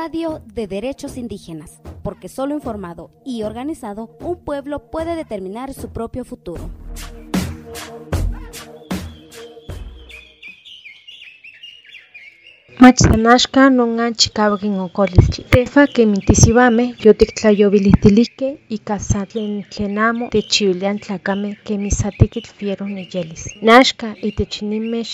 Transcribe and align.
Radio 0.00 0.40
de 0.54 0.68
Derechos 0.68 1.16
Indígenas, 1.16 1.80
porque 2.04 2.28
solo 2.28 2.54
informado 2.54 3.10
y 3.24 3.42
organizado 3.42 4.16
un 4.20 4.36
pueblo 4.44 4.92
puede 4.92 5.16
determinar 5.16 5.74
su 5.74 5.88
propio 5.88 6.24
futuro. 6.24 6.70
Machsanashka 12.78 13.70
nonanchi 13.70 14.30
kawkin 14.30 14.78
okolistli. 14.78 15.42
Tefa 15.50 15.82
kemintisibame 15.94 16.94
yotiktlayovilihtilihkeh 17.04 18.52
ika 18.76 19.00
san 19.00 19.26
tlen 19.26 19.64
tlen 19.72 19.98
amo 19.98 20.28
techchiuiliah 20.34 20.96
tlakameh 21.04 21.54
kemi 21.66 21.90
sa 21.90 22.08
tekitl 22.18 22.52
fiero 22.58 22.86
niyelis. 22.86 23.42
Naxka 23.62 24.08
itech 24.28 24.62
ninmeh 24.62 25.04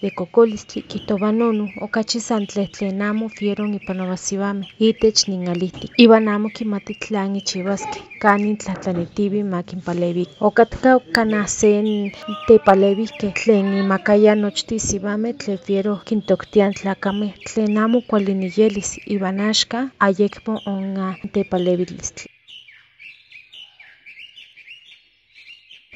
xiwitl 0.00 0.06
de 0.06 0.10
kokolistli 0.10 0.82
kihtowa 0.82 1.30
nonu 1.32 1.64
okachi 1.80 2.20
san 2.20 2.46
tlen 2.46 3.02
amo 3.02 3.28
fiero 3.28 3.64
ipanowa 3.78 4.16
siwameh 4.16 4.68
itech 4.78 5.28
ninalihtik 5.28 5.92
iwan 6.04 6.28
amo 6.28 6.48
kimati 6.48 6.94
tlan 6.94 7.34
kichiwaskeh 7.34 8.02
kanin 8.22 8.56
tlahtlanitiwih 8.56 9.44
ma 9.44 9.62
kinpalewiki. 9.62 10.34
Okatka 10.40 11.00
kanah 11.14 11.46
se 11.48 11.70
tepalewihkeh 12.48 13.32
tlen 13.34 13.66
inmakayah 13.80 14.36
nochtin 14.36 14.78
siwameh 14.78 15.34
tlen 15.36 15.58
fiero 15.58 15.96
kintoktiah 16.06 16.72
tlakameh 16.74 17.32
tlen 17.44 17.76
amo 17.78 18.00
kuali 18.00 18.34
niyelis 18.34 19.00
iwan 19.06 19.40
axka 19.40 19.90
ayekmo 20.00 20.54
onkah 20.66 21.16
tepalewilistli. 21.32 22.26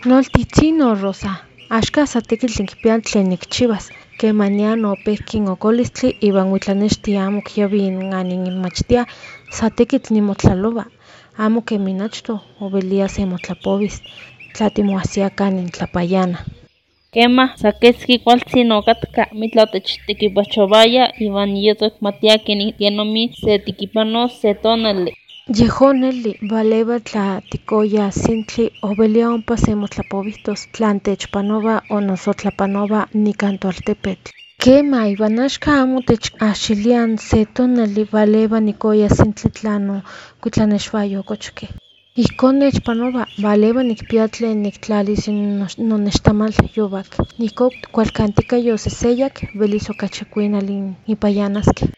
Noltihtzin 0.05 0.77
no 0.79 0.95
Rosa, 0.95 1.33
tekitl 2.29 2.63
nikpia 2.63 3.01
tlen 3.01 3.29
nikchiwas 3.31 3.85
kemanian 4.19 4.85
opehki 4.85 5.39
n 5.41 5.49
okolistli 5.55 6.09
iwan 6.29 6.53
witlanexti 6.53 7.17
amo 7.17 7.41
kiawi 7.49 7.81
aninmachtia 8.21 9.07
sa 9.57 9.71
tekitl 9.71 10.13
nimotlalowa 10.15 10.85
amo 11.45 11.61
kemi 11.69 11.93
achtoh 12.07 12.41
owelia 12.65 13.09
semotlapowis 13.09 13.97
tla 14.55 14.71
timoahsia 14.71 15.31
kanin 15.31 15.69
tlapayana. 15.75 16.39
Kemah 17.15 17.51
sa 17.57 17.73
keski 17.73 18.19
kualtzin 18.19 18.73
okatka 18.73 19.23
amitla 19.33 19.63
otechtekipachowaya 19.63 21.05
iwan 21.25 21.57
yotza 21.57 21.87
okmatia 21.87 22.39
kenomi 22.79 23.23
setekipanos 23.43 24.33
se 24.41 24.55
tonali. 24.55 25.13
Yehon 25.53 25.99
neli, 26.01 26.39
walewa 26.51 27.01
tla 27.01 27.25
tikoya 27.51 28.05
sintli 28.13 28.65
owelia 28.89 29.27
ompa 29.31 29.55
semotlapowihtos 29.65 30.61
tlan 30.73 31.01
techpanowa 31.01 31.75
o 31.95 32.01
noso 32.01 32.33
tlapanowa 32.33 33.01
nikan 33.25 33.59
toaltepetl. 33.63 34.31
Kema, 34.63 35.01
iwan 35.13 35.39
axka 35.47 35.71
amo 35.83 36.01
techahxilia 36.09 37.01
se 37.29 37.45
tonali 37.55 38.03
walewa 38.13 38.59
nikoya 38.61 39.09
sintli 39.19 39.51
tlano 39.51 39.97
kuitlanexwayokochkeh. 40.41 41.71
Ihkon 42.23 42.55
nechpanowa, 42.59 43.23
walewa 43.45 43.83
nikpia 43.83 44.29
tlen 44.29 44.63
niktlalis 44.63 45.29
nonextamal 45.79 46.53
yowak, 46.77 47.11
ihkon 47.39 47.71
kualkantika 47.93 48.57
yoseseyak 48.57 49.35
welis 49.59 49.91
okachi 49.91 50.25
kuinali 50.25 50.77
nipayanaskeh. 51.09 51.89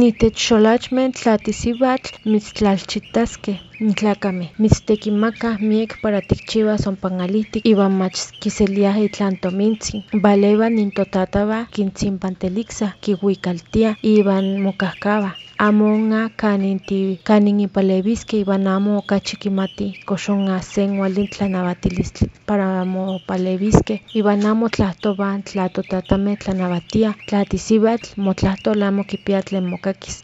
Nitech 0.00 0.34
xolachmeh 0.46 1.10
tla 1.18 1.34
tisiwatl 1.44 2.10
mitztlalchitaskeh 2.32 3.58
n 3.86 3.90
tlakameh, 3.98 4.50
mitztekimakah 4.62 5.56
miek 5.70 5.90
para 6.02 6.20
tikchiwas 6.28 6.82
ompa 6.90 7.08
nalihtik 7.18 7.62
iwan 7.72 7.92
mach 8.00 8.18
kiseliah 8.42 8.96
itlah 9.06 9.30
tomintzin, 9.42 10.02
walewa 10.22 10.66
nintotatawan 10.76 11.68
kintzinpanteliksah 11.74 12.92
kiwikaltiah 13.02 13.94
iwan 14.14 14.46
mokahkawah, 14.64 15.34
amo 15.66 15.84
ongah 15.96 16.28
kanin 16.40 16.78
ti 16.88 16.98
kanin 17.28 17.60
inpalewiskeh 17.64 18.40
iwan 18.44 18.66
amo 18.74 18.90
okachi 19.00 19.34
kimatih 19.42 19.92
kox 20.08 20.22
ongah 20.34 20.62
se 20.72 20.82
kuali 20.96 21.22
tlanawatilistli 21.32 22.28
para 22.48 22.66
amo 22.82 24.66
tlahtowah 24.74 25.34
tla 25.48 25.64
totatameh 25.74 26.36
tlanawatiah 26.42 27.14
tla 27.26 27.40
tisiwatl 27.50 28.08
motlahtol 28.24 28.82
amo 28.88 29.02
kipia 29.10 29.40
tlen 29.46 29.64
mokakis, 29.72 30.16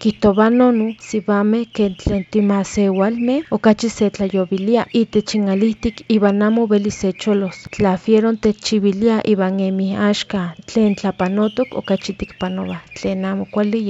nonu 0.58 0.86
siwameh 1.08 1.64
ken 1.76 1.94
tlen 2.00 2.22
timasewalmeh 2.32 3.40
okachi 3.50 3.88
setlayowilia 3.98 4.82
itech 4.92 5.34
inalihtik 5.34 5.96
iwan 6.16 6.42
amo 6.42 6.66
welis 6.70 7.00
secholos, 7.00 7.58
tla 7.74 7.96
fiero 7.96 8.30
techchiwilia 8.44 9.16
iwan 9.32 9.56
kemih 9.58 9.96
axka 10.08 10.42
tlen 10.66 10.94
tlapanotok 10.94 11.68
okachi 11.80 12.12
tikpanowah, 12.12 12.82
tlen 12.94 13.24
amo 13.24 13.44
kuali 13.52 13.80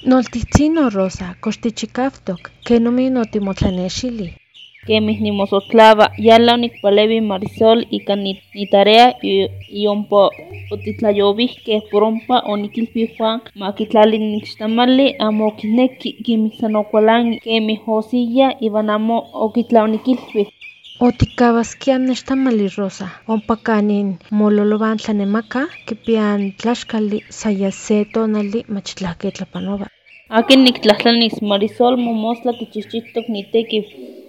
tehwan. 0.00 0.10
Noltihtzin 0.10 0.74
no 0.74 0.90
Rosa, 0.90 1.34
kox 1.40 1.58
tichikawtok, 1.58 2.50
kenomin 2.66 3.16
otimotlanexilih. 3.16 4.32
Kemih 4.86 5.20
nimosotlawa, 5.20 6.10
yala 6.18 6.54
onikpalewi 6.54 7.20
Marisol 7.20 7.84
ika 7.90 8.16
nitarea 8.16 9.14
y 9.22 9.86
ompa 9.88 10.30
otitlayowihkeh 10.72 11.82
por 11.90 12.04
ompa 12.04 12.42
onikilpih 12.46 13.10
Juan 13.16 13.40
ma 13.54 13.72
kitlali 13.72 14.18
nixtamali 14.18 15.16
amo 15.18 15.48
okineki 15.48 16.22
kemih 16.24 16.54
san 16.60 16.76
okualani 16.76 17.40
kemih 17.40 17.80
osiya 17.86 18.56
iwan 18.60 18.90
amo 18.90 19.18
okitlah 19.32 19.84
Otikawaskia 21.06 21.96
nextamali 21.98 22.66
Rosa, 22.78 23.06
ompa 23.32 23.54
kanin 23.66 24.08
mololowan 24.38 24.96
tlanemakah 25.02 25.68
kipiah 25.86 26.32
n 26.40 26.42
tlaxkali 26.60 27.18
san 27.38 27.54
ya 27.62 27.70
se 27.84 27.96
tonali 28.12 28.60
mach 28.74 28.90
tlahki 28.98 29.28
tlapanowa. 29.36 29.86
Akin 30.38 30.60
niktlahtlanis 30.64 31.36
Marisol 31.50 31.94
momostla 32.06 32.52
kichihchitok 32.58 33.26
nitekiw 33.34 33.84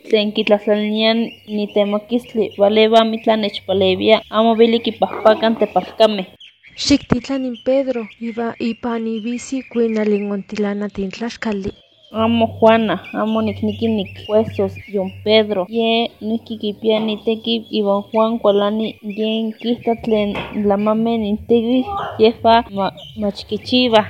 tlen 0.08 0.28
kitlahtlalia 0.36 1.12
nitemawistli 1.58 2.46
walewa 2.62 2.98
amitlah 3.04 3.38
nechpalewia 3.44 4.18
amo 4.38 4.52
weli 4.60 4.80
kipahpaka 4.86 5.46
n 5.50 5.56
tepalkameh. 5.60 6.28
Xiktitlan 6.86 7.44
in 7.50 7.58
Pedro 7.68 8.02
iwan 8.28 8.56
ipan 8.70 9.04
iwisis 9.16 9.68
kuinali 9.72 10.18
ontilanati 10.36 11.02
n 11.08 11.12
tlaxkali. 11.16 11.72
Amo 12.14 12.46
Juana, 12.60 12.96
amo 13.22 13.40
nikneki 13.42 13.88
nikkuesos 13.88 14.74
yon 14.96 15.10
Pedro, 15.24 15.62
ye 15.70 16.12
noihki 16.28 16.58
kipia 16.62 16.98
itekiw 17.16 17.62
iwan 17.80 18.02
Juan 18.12 18.32
kualani 18.42 18.88
yen 19.18 19.54
kita 19.62 19.96
tlen 20.04 20.30
lamameh 20.70 21.18
nintewih 21.24 21.86
yehwan 22.20 22.64
mach 23.22 23.40
kichiwah. 23.50 24.08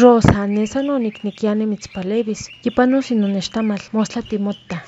Rosa, 0.00 0.46
ne 0.54 0.66
san 0.66 0.90
oniknekia 0.90 1.54
nimitzpalewis, 1.54 2.42
yipanos 2.64 3.06
nonextamal, 3.20 3.78
mostla 3.92 4.22
timotah. 4.30 4.82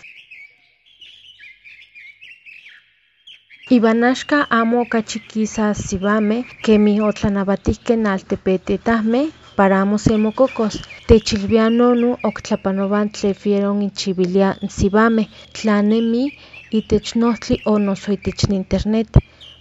Iwan 3.70 4.02
axka 4.04 4.38
amo 4.50 4.76
okachi 4.82 5.18
kisah 5.30 5.74
siwameh 5.74 6.42
kemih 6.64 7.02
otlanawatihkeh 7.08 7.98
n 7.98 8.06
altepetitahmeh 8.06 9.26
para 9.56 9.80
amo 9.82 9.96
semokokos, 10.06 10.74
techilwia 11.08 11.66
nonu 11.78 12.08
ok 12.28 12.36
tlapanowa 12.46 13.00
tlen 13.14 13.34
fiero 13.42 13.70
kinchiwilia 13.80 14.48
n 14.64 14.68
siwameh 14.76 15.28
tla 15.56 15.76
nemih 15.90 16.30
itech 16.78 17.08
nohtli 17.20 17.56
o 17.64 17.78
noso 17.86 18.08
itech 18.16 18.42
internet, 18.60 19.08